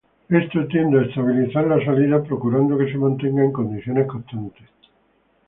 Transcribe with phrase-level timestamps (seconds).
[0.29, 4.67] Esto tiende a estabilizar la salida, procurando que se mantenga en condiciones constantes.